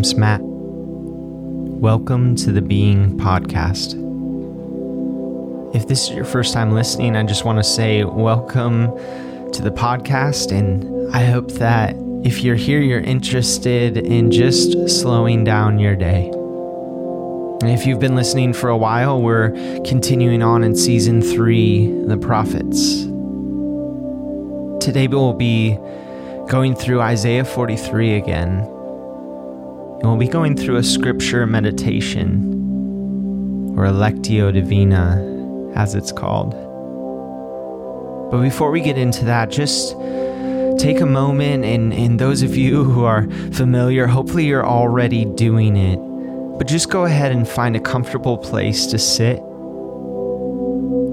name's 0.00 0.14
Matt. 0.14 0.40
Welcome 0.42 2.34
to 2.36 2.52
the 2.52 2.62
Being 2.62 3.18
Podcast. 3.18 3.92
If 5.76 5.88
this 5.88 6.04
is 6.04 6.16
your 6.16 6.24
first 6.24 6.54
time 6.54 6.72
listening, 6.72 7.16
I 7.16 7.22
just 7.24 7.44
want 7.44 7.58
to 7.58 7.62
say 7.62 8.04
welcome 8.04 8.86
to 9.52 9.60
the 9.60 9.70
podcast, 9.70 10.52
and 10.52 11.14
I 11.14 11.26
hope 11.26 11.50
that 11.52 11.96
if 12.24 12.42
you're 12.42 12.56
here, 12.56 12.80
you're 12.80 13.02
interested 13.02 13.98
in 13.98 14.30
just 14.30 14.88
slowing 14.88 15.44
down 15.44 15.78
your 15.78 15.96
day. 15.96 16.30
And 17.60 17.70
if 17.70 17.84
you've 17.84 18.00
been 18.00 18.16
listening 18.16 18.54
for 18.54 18.70
a 18.70 18.78
while, 18.78 19.20
we're 19.20 19.50
continuing 19.84 20.42
on 20.42 20.64
in 20.64 20.74
season 20.74 21.20
three, 21.20 21.92
The 22.06 22.16
Prophets. 22.16 23.02
Today 24.82 25.08
we'll 25.08 25.34
be 25.34 25.76
going 26.48 26.74
through 26.74 27.02
Isaiah 27.02 27.44
43 27.44 28.14
again. 28.14 28.79
And 30.00 30.08
we'll 30.08 30.16
be 30.16 30.28
going 30.28 30.56
through 30.56 30.76
a 30.76 30.82
scripture 30.82 31.46
meditation, 31.46 32.56
or 33.76 33.84
a 33.84 33.92
Lectio 33.92 34.50
Divina, 34.52 35.72
as 35.74 35.94
it's 35.94 36.10
called. 36.10 36.52
But 38.30 38.40
before 38.40 38.70
we 38.70 38.80
get 38.80 38.96
into 38.96 39.26
that, 39.26 39.50
just 39.50 39.90
take 40.78 41.00
a 41.00 41.06
moment, 41.06 41.64
and, 41.64 41.92
and 41.92 42.18
those 42.18 42.42
of 42.42 42.56
you 42.56 42.84
who 42.84 43.04
are 43.04 43.28
familiar, 43.52 44.06
hopefully 44.06 44.46
you're 44.46 44.66
already 44.66 45.26
doing 45.26 45.76
it. 45.76 45.98
But 46.58 46.66
just 46.66 46.88
go 46.90 47.04
ahead 47.04 47.32
and 47.32 47.46
find 47.46 47.76
a 47.76 47.80
comfortable 47.80 48.38
place 48.38 48.86
to 48.86 48.98
sit. 48.98 49.42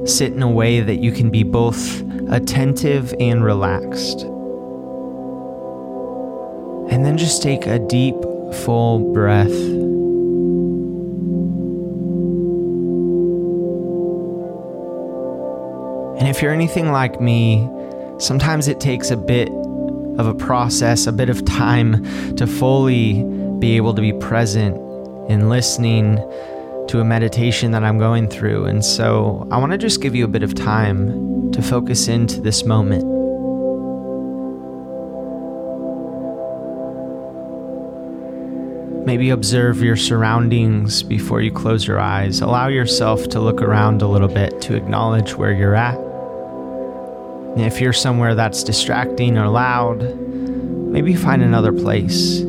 Sit 0.07 0.31
in 0.31 0.41
a 0.41 0.49
way 0.49 0.79
that 0.79 0.99
you 0.99 1.11
can 1.11 1.29
be 1.29 1.43
both 1.43 2.01
attentive 2.29 3.13
and 3.19 3.43
relaxed. 3.43 4.21
And 6.89 7.05
then 7.05 7.17
just 7.17 7.43
take 7.43 7.65
a 7.65 7.79
deep, 7.79 8.15
full 8.53 9.13
breath. 9.13 9.51
And 16.19 16.27
if 16.27 16.41
you're 16.41 16.51
anything 16.51 16.91
like 16.91 17.21
me, 17.21 17.69
sometimes 18.17 18.67
it 18.67 18.79
takes 18.79 19.11
a 19.11 19.17
bit 19.17 19.49
of 20.17 20.25
a 20.25 20.33
process, 20.33 21.05
a 21.05 21.11
bit 21.11 21.29
of 21.29 21.45
time 21.45 22.03
to 22.35 22.47
fully 22.47 23.23
be 23.59 23.77
able 23.77 23.93
to 23.93 24.01
be 24.01 24.13
present 24.13 24.75
in 25.29 25.49
listening 25.49 26.15
to 26.87 26.99
a 26.99 27.03
meditation 27.03 27.71
that 27.71 27.83
I'm 27.83 27.97
going 27.97 28.29
through. 28.29 28.65
And 28.65 28.83
so 28.83 29.47
I 29.51 29.57
want 29.57 29.73
to 29.73 29.77
just 29.77 30.01
give 30.01 30.15
you 30.15 30.25
a 30.25 30.27
bit 30.27 30.41
of 30.41 30.55
time 30.55 31.51
to 31.51 31.61
focus 31.61 32.07
into 32.07 32.41
this 32.41 32.65
moment. 32.65 33.16
Maybe 39.07 39.29
observe 39.29 39.81
your 39.81 39.95
surroundings 39.95 41.01
before 41.01 41.39
you 41.39 41.49
close 41.49 41.87
your 41.87 41.97
eyes. 41.97 42.41
Allow 42.41 42.67
yourself 42.67 43.29
to 43.29 43.39
look 43.39 43.61
around 43.61 44.01
a 44.01 44.05
little 44.05 44.27
bit 44.27 44.59
to 44.63 44.75
acknowledge 44.75 45.33
where 45.33 45.53
you're 45.53 45.75
at. 45.75 45.97
And 45.97 47.61
if 47.61 47.79
you're 47.79 47.93
somewhere 47.93 48.35
that's 48.35 48.65
distracting 48.65 49.37
or 49.37 49.47
loud, 49.47 50.01
maybe 50.19 51.15
find 51.15 51.41
another 51.41 51.71
place. 51.71 52.41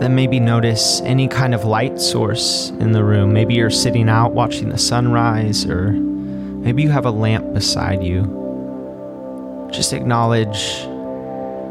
Then 0.00 0.16
maybe 0.16 0.40
notice 0.40 1.00
any 1.02 1.28
kind 1.28 1.54
of 1.54 1.64
light 1.64 2.00
source 2.00 2.70
in 2.80 2.90
the 2.90 3.04
room. 3.04 3.32
Maybe 3.32 3.54
you're 3.54 3.70
sitting 3.70 4.08
out 4.08 4.32
watching 4.32 4.70
the 4.70 4.78
sunrise, 4.78 5.64
or 5.64 5.92
maybe 5.92 6.82
you 6.82 6.90
have 6.90 7.06
a 7.06 7.12
lamp 7.12 7.54
beside 7.54 8.02
you. 8.02 9.68
Just 9.70 9.92
acknowledge 9.92 10.88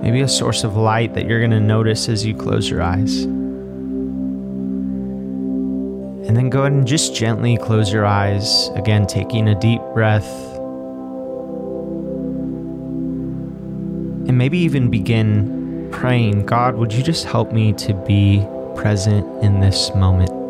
maybe 0.01 0.21
a 0.21 0.27
source 0.27 0.63
of 0.63 0.75
light 0.75 1.13
that 1.13 1.25
you're 1.25 1.39
going 1.39 1.51
to 1.51 1.59
notice 1.59 2.09
as 2.09 2.25
you 2.25 2.35
close 2.35 2.69
your 2.69 2.81
eyes. 2.81 3.23
And 6.27 6.35
then 6.35 6.49
go 6.49 6.61
ahead 6.61 6.73
and 6.73 6.85
just 6.85 7.15
gently 7.15 7.57
close 7.57 7.91
your 7.91 8.05
eyes, 8.05 8.69
again, 8.75 9.07
taking 9.07 9.47
a 9.47 9.59
deep 9.59 9.81
breath. 9.93 10.27
And 14.27 14.37
maybe 14.37 14.57
even 14.59 14.89
begin 14.89 15.89
praying 15.91 16.45
God, 16.45 16.75
would 16.75 16.91
you 16.91 17.01
just 17.01 17.25
help 17.25 17.51
me 17.51 17.73
to 17.73 17.93
be 17.93 18.45
present 18.75 19.25
in 19.43 19.61
this 19.61 19.93
moment? 19.95 20.46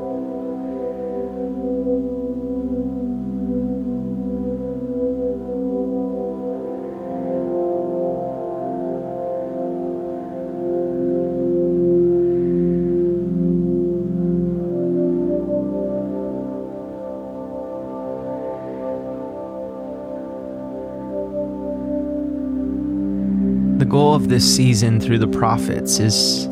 This 24.28 24.56
season 24.56 25.00
through 25.00 25.20
the 25.20 25.28
prophets 25.28 26.00
is 26.00 26.46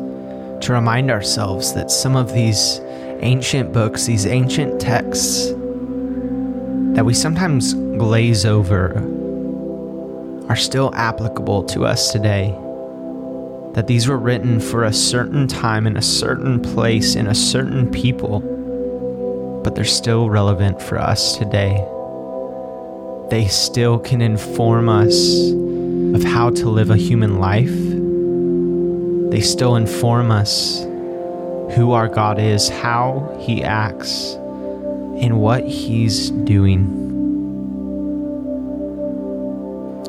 to 0.62 0.72
remind 0.72 1.10
ourselves 1.10 1.74
that 1.74 1.90
some 1.90 2.16
of 2.16 2.32
these 2.32 2.80
ancient 3.20 3.72
books, 3.72 4.06
these 4.06 4.26
ancient 4.26 4.80
texts 4.80 5.50
that 6.94 7.04
we 7.04 7.12
sometimes 7.12 7.74
glaze 7.74 8.46
over, 8.46 8.94
are 10.48 10.56
still 10.56 10.94
applicable 10.94 11.64
to 11.64 11.84
us 11.84 12.12
today. 12.12 12.54
That 13.74 13.86
these 13.86 14.08
were 14.08 14.16
written 14.16 14.60
for 14.60 14.84
a 14.84 14.92
certain 14.92 15.46
time 15.46 15.86
in 15.86 15.96
a 15.96 16.02
certain 16.02 16.60
place 16.60 17.14
in 17.14 17.26
a 17.26 17.34
certain 17.34 17.90
people, 17.90 18.40
but 19.62 19.74
they're 19.74 19.84
still 19.84 20.30
relevant 20.30 20.80
for 20.80 20.98
us 20.98 21.36
today. 21.36 21.84
They 23.28 23.48
still 23.48 23.98
can 23.98 24.22
inform 24.22 24.88
us 24.88 25.50
of 26.16 26.24
how 26.24 26.48
to 26.48 26.70
live 26.70 26.88
a 26.88 26.96
human 26.96 27.38
life. 27.38 27.76
They 29.30 29.42
still 29.42 29.76
inform 29.76 30.30
us 30.30 30.82
who 31.76 31.92
our 31.92 32.08
God 32.08 32.38
is, 32.38 32.70
how 32.70 33.36
He 33.38 33.62
acts, 33.62 34.32
and 34.32 35.38
what 35.38 35.62
He's 35.64 36.30
doing. 36.30 37.02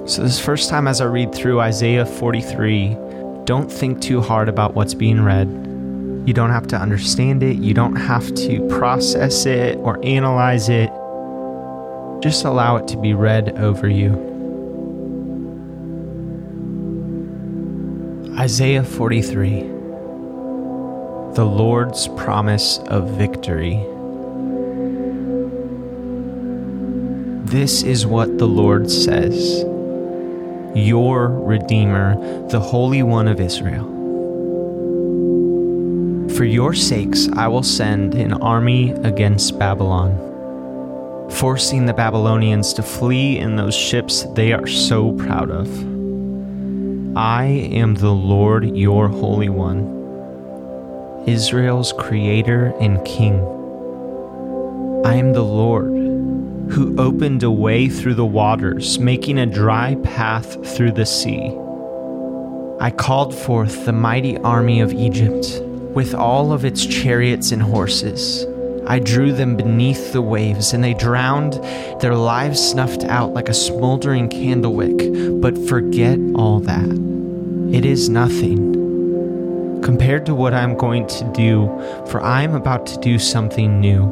So, 0.07 0.23
this 0.23 0.39
first 0.39 0.69
time 0.69 0.87
as 0.87 1.01
I 1.01 1.05
read 1.05 1.35
through 1.35 1.59
Isaiah 1.59 2.05
43, 2.05 2.95
don't 3.43 3.69
think 3.69 4.01
too 4.01 4.21
hard 4.21 4.47
about 4.47 4.75
what's 4.75 4.93
being 4.93 5.21
read. 5.21 5.49
You 6.25 6.33
don't 6.33 6.51
have 6.51 6.67
to 6.67 6.77
understand 6.77 7.43
it, 7.43 7.57
you 7.57 7.73
don't 7.73 7.97
have 7.97 8.33
to 8.35 8.65
process 8.69 9.45
it 9.45 9.77
or 9.79 9.99
analyze 10.05 10.69
it. 10.69 10.89
Just 12.23 12.45
allow 12.45 12.77
it 12.77 12.87
to 12.87 12.97
be 12.97 13.13
read 13.13 13.57
over 13.57 13.89
you. 13.89 14.26
Isaiah 18.47 18.81
43 18.81 19.59
The 21.33 21.43
Lord's 21.43 22.07
Promise 22.07 22.77
of 22.77 23.09
Victory. 23.09 23.75
This 27.43 27.83
is 27.83 28.05
what 28.05 28.37
the 28.37 28.47
Lord 28.47 28.89
says 28.89 29.65
Your 30.73 31.27
Redeemer, 31.27 32.15
the 32.47 32.61
Holy 32.61 33.03
One 33.03 33.27
of 33.27 33.41
Israel. 33.41 33.83
For 36.37 36.45
your 36.45 36.73
sakes, 36.73 37.27
I 37.33 37.49
will 37.49 37.63
send 37.63 38.15
an 38.15 38.31
army 38.31 38.91
against 38.91 39.59
Babylon, 39.59 40.15
forcing 41.31 41.85
the 41.85 41.93
Babylonians 41.93 42.71
to 42.75 42.81
flee 42.81 43.39
in 43.39 43.57
those 43.57 43.75
ships 43.75 44.23
they 44.35 44.53
are 44.53 44.67
so 44.67 45.11
proud 45.17 45.51
of. 45.51 45.96
I 47.17 47.45
am 47.45 47.95
the 47.95 48.13
Lord 48.13 48.77
your 48.77 49.07
Holy 49.07 49.49
One, 49.49 51.23
Israel's 51.25 51.91
Creator 51.91 52.75
and 52.79 53.03
King. 53.05 53.39
I 55.03 55.15
am 55.15 55.33
the 55.33 55.41
Lord 55.41 55.89
who 56.69 56.95
opened 56.99 57.41
a 57.41 57.49
way 57.49 57.89
through 57.89 58.13
the 58.13 58.23
waters, 58.23 58.99
making 58.99 59.39
a 59.39 59.47
dry 59.47 59.95
path 60.03 60.63
through 60.75 60.91
the 60.91 61.07
sea. 61.07 61.57
I 62.79 62.91
called 62.91 63.33
forth 63.33 63.85
the 63.85 63.93
mighty 63.93 64.37
army 64.37 64.79
of 64.79 64.93
Egypt 64.93 65.59
with 65.95 66.13
all 66.13 66.53
of 66.53 66.65
its 66.65 66.85
chariots 66.85 67.51
and 67.51 67.63
horses. 67.63 68.45
I 68.89 68.99
drew 68.99 69.33
them 69.33 69.57
beneath 69.57 70.13
the 70.13 70.21
waves, 70.21 70.71
and 70.71 70.81
they 70.81 70.93
drowned, 70.93 71.53
their 71.99 72.15
lives 72.15 72.59
snuffed 72.59 73.03
out 73.03 73.33
like 73.33 73.49
a 73.49 73.53
smoldering 73.53 74.29
candle 74.29 74.73
wick. 74.73 74.97
But 75.41 75.57
forget 75.67 76.17
all 76.35 76.61
that. 76.61 76.89
It 77.75 77.83
is 77.83 78.07
nothing 78.07 79.81
compared 79.83 80.25
to 80.27 80.33
what 80.33 80.53
I'm 80.53 80.77
going 80.77 81.05
to 81.07 81.31
do, 81.33 81.67
for 82.09 82.21
I 82.21 82.43
am 82.43 82.55
about 82.55 82.85
to 82.87 82.97
do 82.99 83.19
something 83.19 83.81
new. 83.81 84.07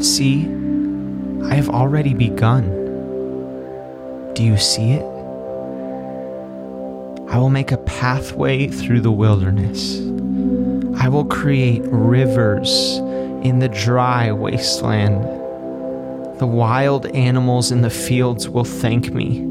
See, 0.00 0.46
I 1.50 1.54
have 1.54 1.68
already 1.68 2.14
begun. 2.14 2.70
Do 4.34 4.44
you 4.44 4.56
see 4.56 4.92
it? 4.92 5.04
I 7.28 7.38
will 7.38 7.50
make 7.50 7.72
a 7.72 7.78
pathway 7.78 8.68
through 8.68 9.00
the 9.00 9.10
wilderness. 9.10 9.98
I 10.98 11.08
will 11.08 11.26
create 11.26 11.82
rivers 11.84 12.96
in 13.44 13.60
the 13.60 13.68
dry 13.68 14.32
wasteland. 14.32 15.24
The 16.40 16.46
wild 16.46 17.06
animals 17.06 17.70
in 17.70 17.82
the 17.82 17.90
fields 17.90 18.48
will 18.48 18.64
thank 18.64 19.12
me, 19.12 19.44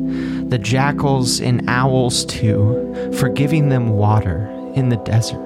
the 0.50 0.58
jackals 0.58 1.40
and 1.40 1.70
owls 1.70 2.26
too, 2.26 3.12
for 3.18 3.30
giving 3.30 3.70
them 3.70 3.90
water 3.90 4.50
in 4.76 4.90
the 4.90 4.98
desert. 4.98 5.42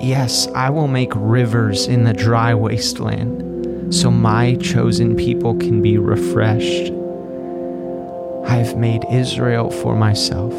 Yes, 0.00 0.48
I 0.54 0.70
will 0.70 0.88
make 0.88 1.12
rivers 1.14 1.86
in 1.86 2.04
the 2.04 2.14
dry 2.14 2.54
wasteland, 2.54 3.94
so 3.94 4.10
my 4.10 4.54
chosen 4.56 5.16
people 5.16 5.56
can 5.56 5.82
be 5.82 5.98
refreshed. 5.98 6.92
I 8.46 8.56
have 8.56 8.76
made 8.76 9.04
Israel 9.10 9.70
for 9.70 9.94
myself, 9.96 10.54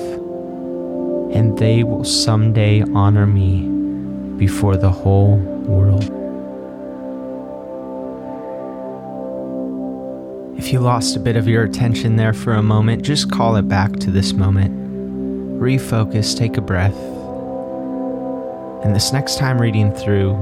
and 1.34 1.58
they 1.58 1.84
will 1.84 2.04
someday 2.04 2.84
honor 2.94 3.26
me 3.26 3.75
before 4.38 4.78
the 4.78 4.90
whole 4.90 5.38
world. 5.38 6.04
If 10.58 10.74
you 10.74 10.80
lost 10.80 11.16
a 11.16 11.20
bit 11.20 11.36
of 11.36 11.48
your 11.48 11.64
attention 11.64 12.16
there 12.16 12.34
for 12.34 12.54
a 12.54 12.64
moment, 12.64 13.04
just 13.04 13.32
call 13.32 13.56
it 13.56 13.68
back 13.68 13.94
to 13.98 14.10
this 14.10 14.34
moment. 14.34 15.60
Refocus, 15.60 16.36
take 16.36 16.58
a 16.58 16.62
breath. 16.62 16.98
And 18.84 18.96
this 18.96 19.14
next 19.14 19.38
time 19.38 19.62
reading 19.62 19.94
through, 19.94 20.34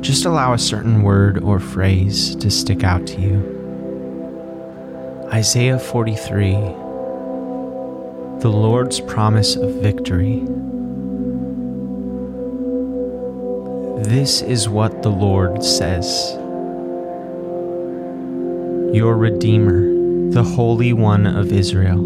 just 0.00 0.24
allow 0.24 0.52
a 0.52 0.58
certain 0.58 1.02
word 1.02 1.42
or 1.42 1.58
phrase 1.58 2.36
to 2.36 2.50
stick 2.50 2.84
out 2.84 3.06
to 3.08 3.20
you. 3.20 3.56
Isaiah 5.32 5.78
43 5.78 6.52
The 8.40 8.48
Lord's 8.48 9.00
promise 9.00 9.56
of 9.56 9.74
victory. 9.74 10.46
This 14.02 14.42
is 14.42 14.68
what 14.68 15.02
the 15.02 15.08
Lord 15.08 15.64
says 15.64 16.30
Your 18.94 19.16
Redeemer, 19.16 20.30
the 20.30 20.44
Holy 20.44 20.92
One 20.92 21.26
of 21.26 21.50
Israel. 21.50 21.98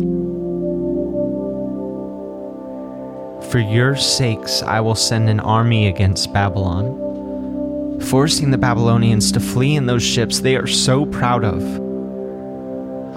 For 3.51 3.59
your 3.59 3.95
sakes, 3.95 4.63
I 4.63 4.81
will 4.81 4.95
send 4.95 5.29
an 5.29 5.39
army 5.39 5.87
against 5.87 6.33
Babylon, 6.33 8.01
forcing 8.01 8.51
the 8.51 8.57
Babylonians 8.57 9.31
to 9.33 9.41
flee 9.41 9.77
in 9.77 9.85
those 9.85 10.03
ships 10.03 10.41
they 10.41 10.57
are 10.57 10.67
so 10.67 11.05
proud 11.05 11.45
of. 11.45 11.63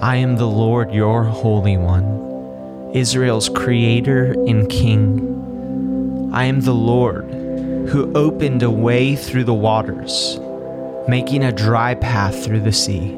I 0.02 0.16
am 0.16 0.36
the 0.36 0.46
Lord, 0.46 0.92
your 0.92 1.24
Holy 1.24 1.78
One, 1.78 2.90
Israel's 2.92 3.48
Creator 3.48 4.32
and 4.46 4.68
King. 4.68 6.30
I 6.34 6.44
am 6.44 6.60
the 6.60 6.74
Lord 6.74 7.25
who 7.88 8.12
opened 8.14 8.62
a 8.62 8.70
way 8.70 9.14
through 9.16 9.44
the 9.44 9.54
waters, 9.54 10.38
making 11.08 11.44
a 11.44 11.52
dry 11.52 11.94
path 11.94 12.44
through 12.44 12.60
the 12.60 12.72
sea. 12.72 13.16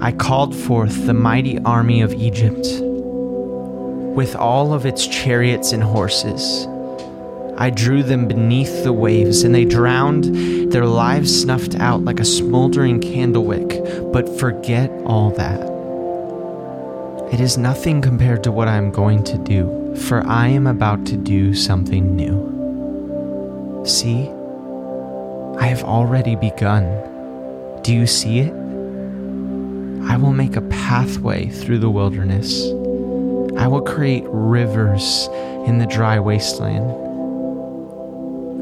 I 0.00 0.12
called 0.12 0.54
forth 0.54 1.06
the 1.06 1.14
mighty 1.14 1.58
army 1.60 2.00
of 2.00 2.12
Egypt 2.14 2.66
with 4.18 4.34
all 4.34 4.72
of 4.72 4.84
its 4.84 5.06
chariots 5.06 5.72
and 5.72 5.82
horses. 5.82 6.66
I 7.56 7.70
drew 7.70 8.02
them 8.02 8.26
beneath 8.26 8.82
the 8.82 8.92
waves, 8.92 9.44
and 9.44 9.54
they 9.54 9.64
drowned, 9.64 10.72
their 10.72 10.86
lives 10.86 11.40
snuffed 11.40 11.76
out 11.76 12.04
like 12.04 12.18
a 12.18 12.24
smoldering 12.24 13.00
candle 13.00 13.44
wick. 13.44 13.80
But 14.12 14.28
forget 14.40 14.90
all 15.04 15.30
that. 15.30 15.60
It 17.32 17.40
is 17.40 17.58
nothing 17.58 18.00
compared 18.02 18.42
to 18.44 18.50
what 18.50 18.68
I 18.68 18.76
am 18.76 18.90
going 18.90 19.22
to 19.24 19.38
do, 19.38 19.94
for 20.08 20.26
I 20.26 20.48
am 20.48 20.66
about 20.66 21.06
to 21.06 21.16
do 21.16 21.54
something 21.54 22.16
new. 22.16 22.57
See, 23.88 24.28
I 25.58 25.66
have 25.66 25.82
already 25.82 26.36
begun. 26.36 26.84
Do 27.82 27.94
you 27.94 28.06
see 28.06 28.40
it? 28.40 28.52
I 30.04 30.18
will 30.18 30.34
make 30.34 30.56
a 30.56 30.60
pathway 30.60 31.48
through 31.48 31.78
the 31.78 31.88
wilderness. 31.88 32.64
I 33.56 33.66
will 33.66 33.80
create 33.80 34.24
rivers 34.26 35.30
in 35.66 35.78
the 35.78 35.86
dry 35.86 36.20
wasteland. 36.20 36.90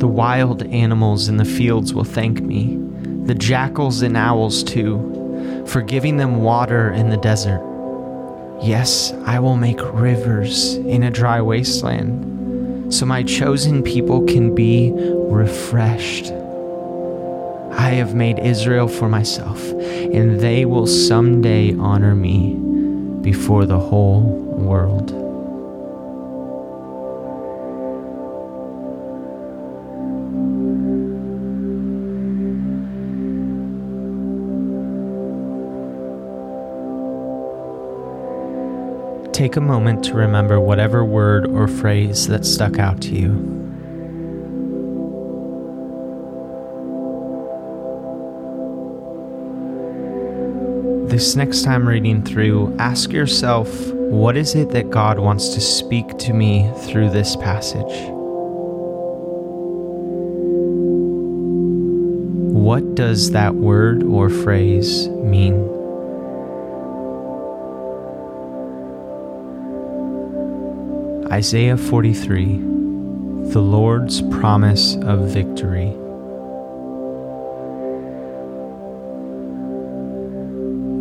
The 0.00 0.06
wild 0.06 0.62
animals 0.62 1.28
in 1.28 1.38
the 1.38 1.44
fields 1.44 1.92
will 1.92 2.04
thank 2.04 2.40
me, 2.40 2.78
the 3.24 3.34
jackals 3.34 4.02
and 4.02 4.16
owls 4.16 4.62
too, 4.62 5.64
for 5.66 5.82
giving 5.82 6.18
them 6.18 6.44
water 6.44 6.92
in 6.92 7.10
the 7.10 7.16
desert. 7.16 7.60
Yes, 8.62 9.12
I 9.24 9.40
will 9.40 9.56
make 9.56 9.80
rivers 9.92 10.76
in 10.76 11.02
a 11.02 11.10
dry 11.10 11.40
wasteland, 11.40 12.35
so 12.90 13.06
my 13.06 13.22
chosen 13.22 13.82
people 13.82 14.24
can 14.26 14.54
be 14.54 14.92
refreshed. 14.94 16.32
I 17.72 17.90
have 17.90 18.14
made 18.14 18.38
Israel 18.38 18.88
for 18.88 19.08
myself, 19.08 19.60
and 19.70 20.40
they 20.40 20.64
will 20.64 20.86
someday 20.86 21.74
honor 21.76 22.14
me 22.14 22.54
before 23.22 23.66
the 23.66 23.78
whole 23.78 24.22
world. 24.22 25.25
Take 39.36 39.56
a 39.56 39.60
moment 39.60 40.02
to 40.06 40.14
remember 40.14 40.58
whatever 40.58 41.04
word 41.04 41.46
or 41.46 41.68
phrase 41.68 42.26
that 42.28 42.46
stuck 42.46 42.78
out 42.78 43.02
to 43.02 43.14
you. 43.14 43.28
This 51.06 51.36
next 51.36 51.64
time 51.64 51.86
reading 51.86 52.22
through, 52.24 52.74
ask 52.78 53.12
yourself 53.12 53.68
what 53.92 54.38
is 54.38 54.54
it 54.54 54.70
that 54.70 54.88
God 54.88 55.18
wants 55.18 55.50
to 55.50 55.60
speak 55.60 56.16
to 56.16 56.32
me 56.32 56.72
through 56.86 57.10
this 57.10 57.36
passage? 57.36 58.08
What 62.54 62.94
does 62.94 63.32
that 63.32 63.54
word 63.54 64.02
or 64.02 64.30
phrase 64.30 65.08
mean? 65.08 65.75
Isaiah 71.36 71.76
43 71.76 72.46
The 73.52 73.60
Lord's 73.60 74.22
Promise 74.22 74.96
of 75.02 75.28
Victory. 75.28 75.90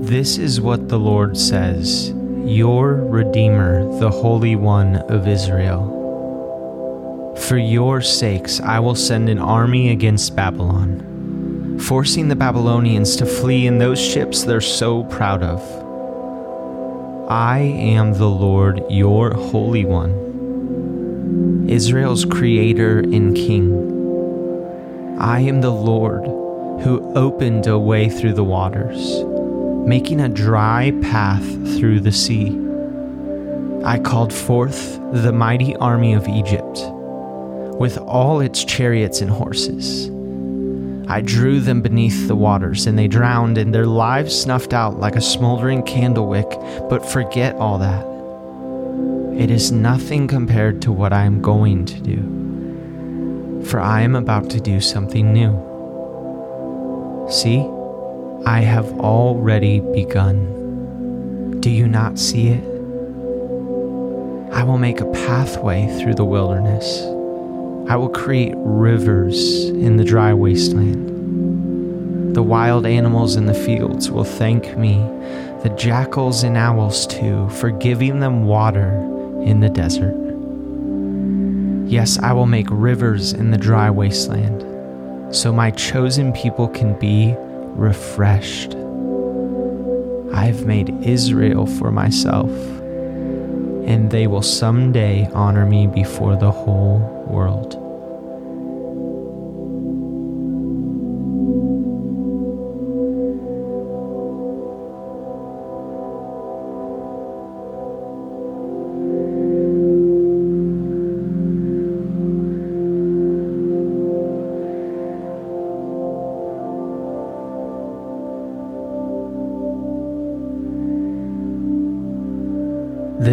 This 0.05 0.37
is 0.37 0.59
what 0.59 0.89
the 0.89 0.99
Lord 0.99 1.37
says 1.37 2.09
Your 2.43 2.95
Redeemer, 2.95 3.85
the 3.99 4.09
Holy 4.09 4.57
One 4.57 4.97
of 4.97 5.25
Israel. 5.25 5.87
For 7.47 7.57
your 7.57 8.01
sakes, 8.01 8.59
I 8.59 8.79
will 8.79 8.95
send 8.95 9.29
an 9.29 9.39
army 9.39 9.91
against 9.91 10.35
Babylon, 10.35 11.79
forcing 11.79 12.27
the 12.27 12.35
Babylonians 12.35 13.15
to 13.15 13.25
flee 13.25 13.67
in 13.67 13.77
those 13.77 14.01
ships 14.01 14.43
they're 14.43 14.59
so 14.59 15.05
proud 15.05 15.43
of. 15.43 15.84
I 17.27 17.57
am 17.57 18.13
the 18.13 18.29
Lord, 18.29 18.83
your 18.87 19.33
Holy 19.33 19.83
One, 19.83 21.65
Israel's 21.67 22.23
Creator 22.23 22.99
and 22.99 23.35
King. 23.35 25.17
I 25.19 25.39
am 25.39 25.61
the 25.61 25.71
Lord 25.71 26.23
who 26.83 27.11
opened 27.15 27.65
a 27.65 27.79
way 27.79 28.09
through 28.09 28.33
the 28.33 28.43
waters, 28.43 29.23
making 29.87 30.21
a 30.21 30.29
dry 30.29 30.91
path 31.01 31.43
through 31.79 32.01
the 32.01 32.11
sea. 32.11 32.55
I 33.83 33.97
called 33.97 34.31
forth 34.31 34.99
the 35.11 35.33
mighty 35.33 35.75
army 35.77 36.13
of 36.13 36.27
Egypt 36.27 36.79
with 37.79 37.97
all 37.97 38.39
its 38.39 38.63
chariots 38.63 39.21
and 39.21 39.31
horses. 39.31 40.11
I 41.07 41.21
drew 41.21 41.59
them 41.59 41.81
beneath 41.81 42.27
the 42.27 42.35
waters, 42.35 42.87
and 42.87 42.97
they 42.97 43.07
drowned, 43.07 43.57
and 43.57 43.73
their 43.73 43.85
lives 43.85 44.39
snuffed 44.39 44.73
out 44.73 44.99
like 44.99 45.15
a 45.15 45.21
smoldering 45.21 45.83
candle 45.83 46.27
wick. 46.27 46.49
But 46.89 47.05
forget 47.05 47.55
all 47.55 47.77
that. 47.77 48.05
It 49.39 49.51
is 49.51 49.71
nothing 49.71 50.27
compared 50.27 50.81
to 50.83 50.91
what 50.91 51.13
I 51.13 51.25
am 51.25 51.41
going 51.41 51.85
to 51.85 51.99
do. 51.99 53.63
For 53.65 53.79
I 53.79 54.01
am 54.01 54.15
about 54.15 54.49
to 54.51 54.59
do 54.59 54.81
something 54.81 55.31
new. 55.33 55.51
See, 57.29 57.59
I 58.45 58.61
have 58.61 58.91
already 58.99 59.81
begun. 59.81 61.59
Do 61.59 61.69
you 61.69 61.87
not 61.87 62.17
see 62.17 62.49
it? 62.49 62.63
I 64.53 64.63
will 64.63 64.77
make 64.77 65.01
a 65.01 65.11
pathway 65.11 65.87
through 65.99 66.15
the 66.15 66.25
wilderness 66.25 67.14
I 67.87 67.97
will 67.97 68.09
create 68.09 68.53
rivers 68.57 69.69
in 69.69 69.97
the 69.97 70.03
dry 70.03 70.33
wasteland. 70.33 72.35
The 72.35 72.41
wild 72.41 72.85
animals 72.85 73.35
in 73.35 73.45
the 73.45 73.53
fields 73.53 74.09
will 74.09 74.23
thank 74.23 74.75
me, 74.75 74.95
the 75.61 75.73
jackals 75.77 76.43
and 76.43 76.57
owls 76.57 77.05
too, 77.05 77.47
for 77.49 77.69
giving 77.69 78.19
them 78.19 78.45
water 78.45 78.89
in 79.43 79.59
the 79.59 79.69
desert. 79.69 80.15
Yes, 81.87 82.17
I 82.17 82.33
will 82.33 82.47
make 82.47 82.65
rivers 82.71 83.33
in 83.33 83.51
the 83.51 83.57
dry 83.57 83.91
wasteland, 83.91 84.63
so 85.33 85.53
my 85.53 85.69
chosen 85.69 86.33
people 86.33 86.67
can 86.67 86.97
be 86.97 87.35
refreshed. 87.37 88.73
I 90.33 90.45
have 90.45 90.65
made 90.65 90.89
Israel 91.03 91.67
for 91.67 91.91
myself, 91.91 92.49
and 93.85 94.09
they 94.09 94.27
will 94.27 94.41
someday 94.41 95.29
honor 95.33 95.65
me 95.65 95.87
before 95.87 96.35
the 96.35 96.51
whole 96.51 96.99
world. 97.27 97.84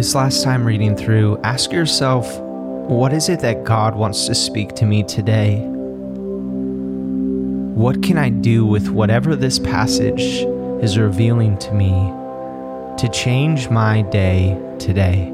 This 0.03 0.15
last 0.15 0.43
time 0.43 0.65
reading 0.65 0.97
through, 0.97 1.39
ask 1.45 1.71
yourself 1.71 2.27
what 2.37 3.13
is 3.13 3.29
it 3.29 3.39
that 3.39 3.63
God 3.63 3.95
wants 3.95 4.25
to 4.25 4.35
speak 4.35 4.75
to 4.75 4.85
me 4.85 5.01
today? 5.01 5.59
What 7.73 8.03
can 8.03 8.17
I 8.17 8.27
do 8.27 8.65
with 8.65 8.89
whatever 8.89 9.37
this 9.37 9.59
passage 9.59 10.45
is 10.83 10.97
revealing 10.97 11.57
to 11.59 11.73
me 11.73 11.93
to 12.97 13.09
change 13.13 13.69
my 13.69 14.01
day 14.01 14.61
today? 14.77 15.31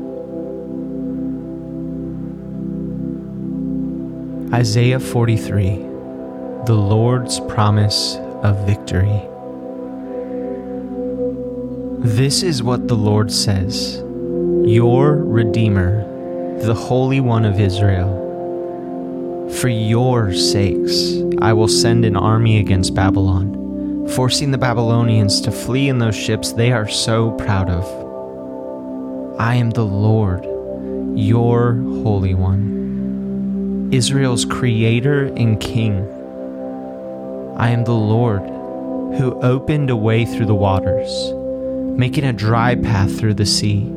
Isaiah 4.54 5.00
43 5.00 5.78
The 6.68 6.76
Lord's 6.76 7.40
Promise 7.40 8.18
of 8.44 8.68
Victory. 8.68 9.20
This 12.08 12.44
is 12.44 12.62
what 12.62 12.88
the 12.88 12.96
Lord 12.96 13.32
says 13.32 14.04
your 14.70 15.16
Redeemer, 15.16 16.04
the 16.62 16.76
Holy 16.76 17.20
One 17.20 17.44
of 17.44 17.60
Israel. 17.60 19.50
For 19.60 19.68
your 19.68 20.32
sakes, 20.32 21.16
I 21.42 21.54
will 21.54 21.68
send 21.68 22.06
an 22.06 22.16
army 22.16 22.60
against 22.60 22.94
Babylon, 22.94 24.08
forcing 24.10 24.52
the 24.52 24.60
Babylonians 24.60 25.42
to 25.42 25.52
flee 25.52 25.90
in 25.90 25.98
those 25.98 26.16
ships 26.16 26.52
they 26.52 26.72
are 26.72 26.88
so 26.88 27.32
proud 27.32 27.68
of. 27.68 27.84
I 29.40 29.56
am 29.56 29.72
the 29.72 29.86
Lord, 29.86 30.46
your 31.18 31.74
Holy 32.04 32.36
One, 32.36 33.90
Israel's 33.92 34.46
Creator 34.46 35.34
and 35.36 35.60
King. 35.60 36.08
I 37.58 37.70
am 37.72 37.86
the 37.86 37.94
Lord 37.94 38.42
who 39.18 39.40
opened 39.42 39.90
a 39.90 39.96
way 39.96 40.26
through 40.26 40.46
the 40.46 40.54
waters, 40.54 41.34
making 41.98 42.24
a 42.24 42.34
dry 42.34 42.76
path 42.76 43.18
through 43.18 43.34
the 43.34 43.48
sea 43.48 43.96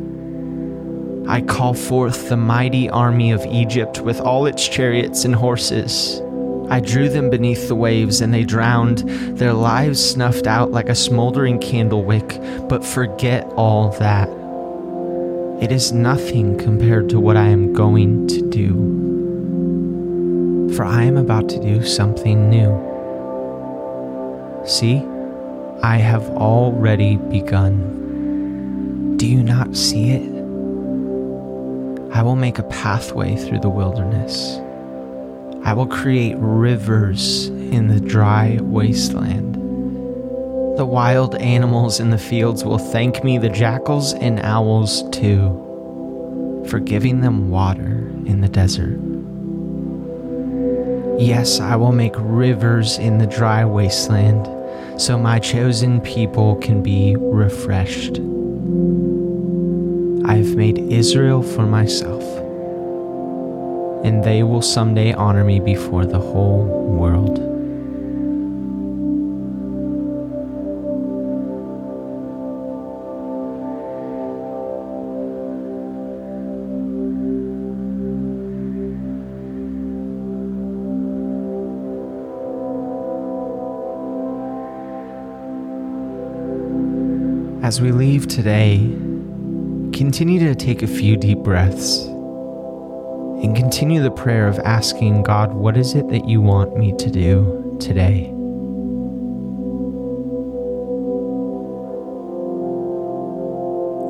I 1.29 1.41
call 1.41 1.75
forth 1.75 2.29
the 2.29 2.37
mighty 2.37 2.91
army 2.91 3.31
of 3.33 3.45
Egypt 3.47 4.01
with 4.01 4.21
all 4.21 4.47
its 4.47 4.69
chariots 4.69 5.25
and 5.25 5.35
horses. 5.35 6.21
I 6.69 6.81
drew 6.81 7.09
them 7.09 7.31
beneath 7.31 7.69
the 7.69 7.75
waves, 7.75 8.21
and 8.21 8.33
they 8.33 8.45
drowned, 8.45 8.99
their 9.39 9.53
lives 9.53 10.03
snuffed 10.03 10.47
out 10.47 10.71
like 10.71 10.89
a 10.89 10.95
smoldering 10.95 11.59
candle 11.59 12.03
wick. 12.03 12.41
But 12.69 12.85
forget 12.85 13.45
all 13.57 13.91
that. 13.99 14.29
It 15.63 15.71
is 15.71 15.93
nothing 15.93 16.59
compared 16.59 17.09
to 17.11 17.21
what 17.21 17.37
I 17.37 17.49
am 17.49 17.73
going 17.73 18.27
to 18.29 18.41
do. 18.49 18.75
For 20.75 20.85
I 20.85 21.05
am 21.05 21.17
about 21.17 21.49
to 21.51 21.61
do 21.61 21.85
something 21.85 22.49
new. 22.49 22.73
See, 24.67 25.05
I 25.83 25.99
have 25.99 26.29
already 26.31 27.17
begun. 27.17 27.99
Do 29.19 29.27
you 29.27 29.43
not 29.43 29.77
see 29.77 30.11
it? 30.13 30.32
I 32.15 32.23
will 32.23 32.37
make 32.37 32.59
a 32.59 32.65
pathway 32.65 33.37
through 33.37 33.61
the 33.61 33.71
wilderness. 33.71 34.59
I 35.65 35.73
will 35.73 35.87
create 35.87 36.37
rivers 36.39 37.47
in 37.47 37.89
the 37.89 38.01
dry 38.01 38.59
wasteland. 38.61 39.55
The 40.77 40.85
wild 40.85 41.37
animals 41.37 42.01
in 42.01 42.11
the 42.11 42.19
fields 42.19 42.65
will 42.65 42.77
thank 42.77 43.25
me, 43.25 43.39
the 43.39 43.49
jackals 43.49 44.13
and 44.13 44.41
owls 44.41 45.09
too, 45.09 46.65
for 46.69 46.81
giving 46.81 47.23
them 47.23 47.49
water 47.49 48.11
in 48.27 48.43
the 48.43 48.49
desert. 48.49 48.99
Yes, 51.19 51.61
I 51.61 51.77
will 51.77 51.93
make 51.93 52.15
rivers 52.17 52.99
in 52.99 53.17
the 53.17 53.27
dry 53.27 53.65
wasteland, 53.65 54.47
so 55.01 55.17
my 55.17 55.39
chosen 55.39 56.03
people 56.03 56.57
can 56.57 56.83
be 56.83 57.17
refreshed. 57.17 58.21
I 60.25 60.37
have 60.37 60.55
made 60.57 60.79
Israel 60.79 61.43
for 61.43 61.67
myself, 61.67 62.23
and 64.05 64.23
they 64.23 64.45
will 64.45 64.63
someday 64.63 65.13
honor 65.13 65.45
me 65.45 65.59
before 65.59 66.07
the 66.07 66.21
whole 66.21 66.65
world. 66.65 67.41
As 87.65 87.81
we 87.81 87.91
leave 87.91 88.29
today, 88.29 89.12
continue 89.93 90.39
to 90.41 90.55
take 90.55 90.83
a 90.83 90.87
few 90.87 91.17
deep 91.17 91.39
breaths 91.39 92.05
and 93.43 93.55
continue 93.55 94.03
the 94.03 94.11
prayer 94.11 94.49
of 94.49 94.59
asking 94.61 95.23
God, 95.23 95.53
what 95.53 95.77
is 95.77 95.95
it 95.95 96.09
that 96.09 96.27
you 96.27 96.41
want 96.41 96.77
me 96.79 96.95
to 96.97 97.11
do 97.11 97.77
today? 97.79 98.31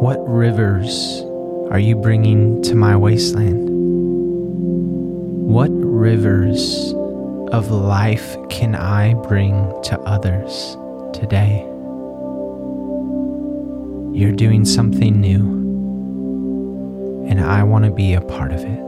What 0.01 0.19
rivers 0.29 1.23
are 1.71 1.81
you 1.81 1.97
bringing 1.97 2.63
to 2.63 2.75
my 2.77 2.97
wasteland? 2.97 3.69
What 5.49 5.71
rivers 5.73 6.93
of 7.53 7.71
life 7.71 8.37
can 8.49 8.77
I 8.77 9.15
bring 9.15 9.55
to 9.85 9.99
others 10.01 10.77
today? 11.13 11.67
You're 14.15 14.33
doing 14.33 14.65
something 14.65 15.21
new 15.21 15.62
and 17.29 17.41
I 17.41 17.63
want 17.63 17.85
to 17.85 17.91
be 17.91 18.15
a 18.15 18.21
part 18.21 18.53
of 18.53 18.61
it. 18.61 18.79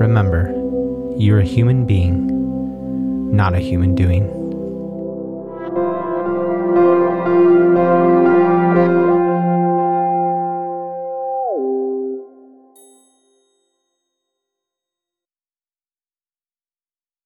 Remember, 0.00 0.52
you're 1.16 1.38
a 1.38 1.44
human 1.44 1.86
being, 1.86 3.34
not 3.34 3.54
a 3.54 3.58
human 3.58 3.94
doing. 3.94 4.43